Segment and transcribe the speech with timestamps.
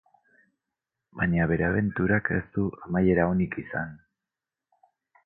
[1.19, 3.93] Baina bere abenturak ez du amaiera onik izan.